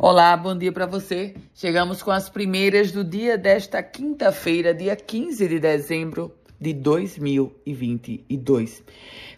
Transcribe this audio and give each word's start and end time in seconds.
Olá, 0.00 0.36
bom 0.36 0.56
dia 0.56 0.70
para 0.70 0.86
você. 0.86 1.34
Chegamos 1.52 2.04
com 2.04 2.12
as 2.12 2.30
primeiras 2.30 2.92
do 2.92 3.02
dia 3.02 3.36
desta 3.36 3.82
quinta-feira, 3.82 4.72
dia 4.72 4.94
15 4.94 5.48
de 5.48 5.58
dezembro 5.58 6.32
de 6.60 6.72
2022. 6.72 8.84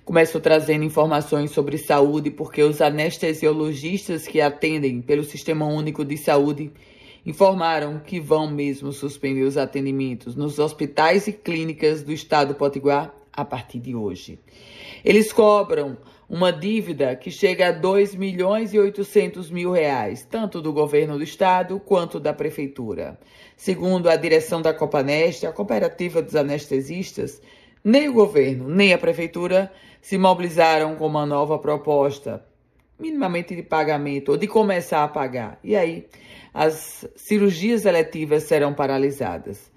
Começo 0.04 0.38
trazendo 0.38 0.84
informações 0.84 1.50
sobre 1.50 1.78
saúde 1.78 2.30
porque 2.30 2.62
os 2.62 2.82
anestesiologistas 2.82 4.26
que 4.26 4.38
atendem 4.38 5.00
pelo 5.00 5.24
Sistema 5.24 5.64
Único 5.64 6.04
de 6.04 6.18
Saúde 6.18 6.70
informaram 7.24 7.98
que 7.98 8.20
vão 8.20 8.50
mesmo 8.50 8.92
suspender 8.92 9.44
os 9.44 9.56
atendimentos 9.56 10.36
nos 10.36 10.58
hospitais 10.58 11.26
e 11.26 11.32
clínicas 11.32 12.02
do 12.02 12.12
estado 12.12 12.48
do 12.48 12.54
Potiguar 12.54 13.14
a 13.32 13.44
partir 13.44 13.78
de 13.78 13.94
hoje. 13.94 14.38
Eles 15.04 15.32
cobram 15.32 15.96
uma 16.28 16.52
dívida 16.52 17.16
que 17.16 17.30
chega 17.30 17.68
a 17.68 17.72
2 17.72 18.14
milhões 18.14 18.72
e 18.72 18.78
800 18.78 19.50
mil 19.50 19.72
reais, 19.72 20.24
tanto 20.30 20.62
do 20.62 20.72
governo 20.72 21.18
do 21.18 21.24
estado 21.24 21.80
quanto 21.80 22.20
da 22.20 22.32
prefeitura. 22.32 23.18
Segundo 23.56 24.08
a 24.08 24.14
direção 24.14 24.62
da 24.62 24.72
Copaneste, 24.72 25.46
a 25.46 25.52
cooperativa 25.52 26.22
dos 26.22 26.36
anestesistas, 26.36 27.42
nem 27.82 28.08
o 28.08 28.12
governo 28.12 28.68
nem 28.68 28.92
a 28.92 28.98
prefeitura 28.98 29.72
se 30.00 30.16
mobilizaram 30.16 30.94
com 30.94 31.06
uma 31.06 31.26
nova 31.26 31.58
proposta, 31.58 32.44
minimamente 32.98 33.56
de 33.56 33.62
pagamento 33.62 34.30
ou 34.32 34.36
de 34.36 34.46
começar 34.46 35.02
a 35.02 35.08
pagar. 35.08 35.58
E 35.64 35.74
aí, 35.74 36.06
as 36.54 37.06
cirurgias 37.16 37.84
eletivas 37.84 38.44
serão 38.44 38.72
paralisadas. 38.72 39.70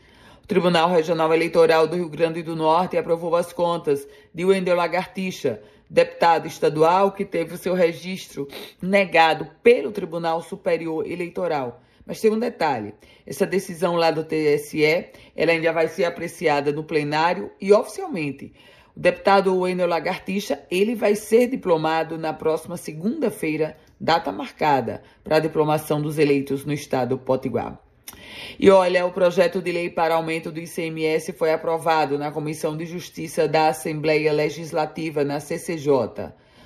O 0.44 0.46
Tribunal 0.46 0.90
Regional 0.90 1.34
Eleitoral 1.34 1.88
do 1.88 1.96
Rio 1.96 2.10
Grande 2.10 2.44
do 2.44 2.54
Norte 2.54 2.98
aprovou 2.98 3.34
as 3.34 3.54
contas 3.54 4.06
de 4.34 4.44
Wendel 4.44 4.76
Lagartixa, 4.76 5.62
deputado 5.90 6.48
estadual 6.48 7.14
que 7.14 7.24
teve 7.24 7.56
o 7.56 7.58
seu 7.58 7.74
registro 7.74 8.46
negado 8.82 9.48
pelo 9.64 9.90
Tribunal 9.90 10.42
Superior 10.42 11.10
Eleitoral. 11.10 11.82
Mas 12.06 12.20
tem 12.20 12.30
um 12.30 12.38
detalhe: 12.38 12.94
essa 13.26 13.46
decisão 13.46 13.96
lá 13.96 14.12
do 14.12 14.26
TSE, 14.26 14.84
ela 15.34 15.54
ainda 15.54 15.72
vai 15.72 15.88
ser 15.88 16.04
apreciada 16.04 16.74
no 16.74 16.84
plenário 16.84 17.50
e 17.62 17.72
oficialmente. 17.72 18.52
O 18.98 19.00
deputado 19.00 19.58
Wendel 19.58 19.88
Lagartixa, 19.88 20.62
ele 20.70 20.94
vai 20.94 21.16
ser 21.16 21.48
diplomado 21.48 22.18
na 22.18 22.34
próxima 22.34 22.76
segunda-feira, 22.76 23.78
data 23.98 24.30
marcada 24.30 25.04
para 25.24 25.38
a 25.38 25.40
diplomação 25.40 26.02
dos 26.02 26.18
eleitos 26.18 26.66
no 26.66 26.74
estado 26.74 27.18
Potiguar. 27.18 27.83
E 28.60 28.70
olha, 28.70 29.06
o 29.06 29.12
projeto 29.12 29.62
de 29.62 29.72
lei 29.72 29.90
para 29.90 30.16
aumento 30.16 30.52
do 30.52 30.60
ICMS 30.60 31.34
foi 31.34 31.52
aprovado 31.52 32.18
na 32.18 32.32
Comissão 32.32 32.78
de 32.78 32.86
Justiça 32.86 33.48
da 33.48 33.70
Assembleia 33.70 34.32
Legislativa, 34.32 35.24
na 35.24 35.40
CCJ. 35.40 35.90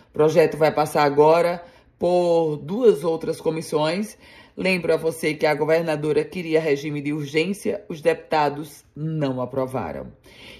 O 0.09 0.13
projeto 0.13 0.57
vai 0.57 0.71
passar 0.71 1.03
agora 1.03 1.63
por 1.97 2.57
duas 2.57 3.03
outras 3.03 3.41
comissões. 3.41 4.17
Lembro 4.55 4.93
a 4.93 4.97
você 4.97 5.35
que 5.35 5.45
a 5.45 5.53
governadora 5.53 6.23
queria 6.23 6.59
regime 6.59 6.99
de 6.99 7.13
urgência, 7.13 7.83
os 7.87 8.01
deputados 8.01 8.83
não 8.95 9.39
aprovaram. 9.39 10.11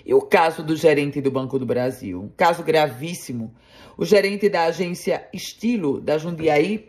E 0.05 0.13
o 0.13 0.22
caso 0.22 0.61
do 0.61 0.75
gerente 0.75 1.19
do 1.19 1.31
Banco 1.31 1.58
do 1.58 1.66
Brasil? 1.66 2.22
Um 2.22 2.30
caso 2.30 2.63
gravíssimo. 2.63 3.53
O 3.97 4.05
gerente 4.05 4.47
da 4.50 4.66
agência 4.66 5.28
Estilo 5.33 6.00
da 6.00 6.17
Jundiaí 6.19 6.88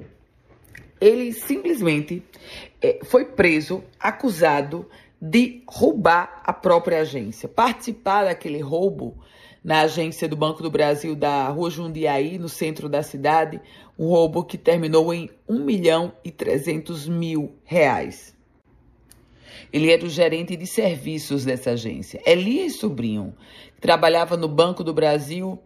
ele 1.01 1.33
simplesmente 1.33 2.23
é, 2.81 3.01
foi 3.05 3.25
preso, 3.25 3.83
acusado 3.99 4.89
de 5.21 5.63
roubar 5.67 6.43
a 6.45 6.53
própria 6.53 7.01
agência, 7.01 7.49
participar 7.49 8.25
daquele 8.25 8.61
roubo 8.61 9.17
na 9.63 9.81
agência 9.81 10.29
do 10.29 10.37
Banco 10.37 10.63
do 10.63 10.71
Brasil 10.71 11.17
da 11.17 11.49
Rua 11.49 11.71
Jundiaí, 11.71 12.39
no 12.39 12.49
centro 12.49 12.89
da 12.89 13.03
cidade, 13.03 13.61
um 13.99 14.07
roubo 14.07 14.45
que 14.45 14.57
terminou 14.57 15.13
em 15.13 15.29
1 15.49 15.65
milhão 15.65 16.13
e 16.25 16.31
300 16.31 17.09
mil 17.09 17.53
reais. 17.65 18.35
Ele 19.73 19.91
era 19.91 20.05
o 20.05 20.09
gerente 20.09 20.57
de 20.57 20.67
serviços 20.67 21.45
dessa 21.45 21.73
agência. 21.73 22.23
Elias 22.25 22.77
Sobrinho, 22.77 23.35
trabalhava 23.81 24.37
no 24.37 24.49
Banco 24.49 24.83
do 24.83 24.95
Brasil 24.95 25.59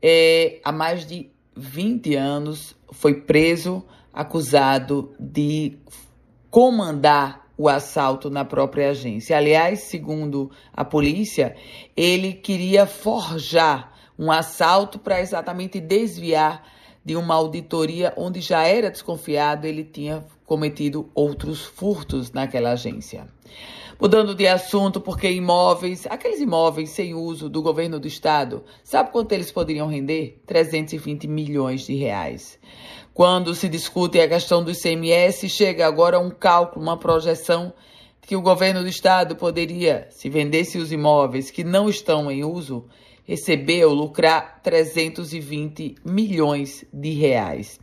é, 0.00 0.60
há 0.64 0.72
mais 0.72 1.06
de 1.06 1.28
20 1.54 2.14
anos, 2.14 2.74
foi 2.90 3.20
preso 3.20 3.84
acusado 4.12 5.14
de 5.18 5.78
comandar 6.50 7.46
o 7.56 7.68
assalto 7.68 8.28
na 8.28 8.44
própria 8.44 8.90
agência. 8.90 9.36
Aliás, 9.36 9.80
segundo 9.80 10.50
a 10.72 10.84
polícia, 10.84 11.56
ele 11.96 12.32
queria 12.32 12.86
forjar 12.86 13.92
um 14.18 14.30
assalto 14.30 14.98
para 14.98 15.20
exatamente 15.20 15.80
desviar 15.80 16.62
de 17.04 17.16
uma 17.16 17.34
auditoria 17.34 18.12
onde 18.16 18.40
já 18.40 18.66
era 18.66 18.90
desconfiado 18.90 19.66
ele 19.66 19.84
tinha 19.84 20.24
cometido 20.44 21.10
outros 21.14 21.62
furtos 21.62 22.30
naquela 22.32 22.72
agência. 22.72 23.26
Mudando 24.00 24.34
de 24.34 24.48
assunto, 24.48 25.00
porque 25.00 25.30
imóveis, 25.30 26.06
aqueles 26.10 26.40
imóveis 26.40 26.90
sem 26.90 27.14
uso 27.14 27.48
do 27.48 27.62
governo 27.62 28.00
do 28.00 28.08
estado, 28.08 28.64
sabe 28.82 29.12
quanto 29.12 29.32
eles 29.32 29.52
poderiam 29.52 29.86
render? 29.86 30.42
320 30.44 31.28
milhões 31.28 31.86
de 31.86 31.94
reais. 31.94 32.58
Quando 33.14 33.54
se 33.54 33.68
discute 33.68 34.18
a 34.20 34.28
questão 34.28 34.64
do 34.64 34.72
ICMS, 34.72 35.48
chega 35.48 35.86
agora 35.86 36.18
um 36.18 36.30
cálculo, 36.30 36.84
uma 36.84 36.96
projeção 36.96 37.72
que 38.22 38.34
o 38.34 38.42
governo 38.42 38.82
do 38.82 38.88
estado 38.88 39.36
poderia, 39.36 40.06
se 40.10 40.28
vendesse 40.28 40.78
os 40.78 40.90
imóveis 40.90 41.50
que 41.50 41.62
não 41.62 41.88
estão 41.88 42.30
em 42.30 42.44
uso, 42.44 42.86
receber 43.24 43.84
ou 43.84 43.94
lucrar 43.94 44.60
320 44.62 45.96
milhões 46.04 46.84
de 46.92 47.10
reais. 47.10 47.78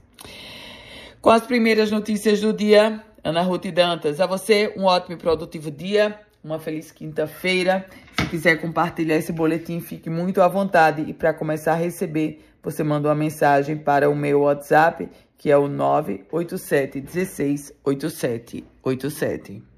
Com 1.22 1.30
as 1.30 1.46
primeiras 1.46 1.92
notícias 1.92 2.40
do 2.42 2.54
dia, 2.54 3.04
Ana 3.24 3.42
Ruth 3.42 3.68
Dantas, 3.68 4.20
a 4.20 4.26
você 4.26 4.74
um 4.78 4.86
ótimo 4.86 5.16
e 5.16 5.18
produtivo 5.18 5.70
dia, 5.70 6.20
uma 6.44 6.60
feliz 6.60 6.92
quinta-feira. 6.92 7.86
Se 8.18 8.28
quiser 8.28 8.62
compartilhar 8.62 9.18
esse 9.18 9.32
boletim, 9.32 9.80
fique 9.80 10.10
muito 10.10 10.42
à 10.42 10.48
vontade. 10.48 11.02
E 11.02 11.14
para 11.14 11.34
começar 11.34 11.74
a 11.74 11.76
receber, 11.76 12.42
você 12.64 12.84
manda 12.84 13.10
uma 13.10 13.16
mensagem 13.16 13.78
para 13.78 14.10
o 14.10 14.16
meu 14.16 14.42
WhatsApp, 14.42 15.10
que 15.38 15.52
é 15.52 15.58
o 15.58 15.68
987 15.68 17.02
16 17.02 17.74
8787. 17.84 19.69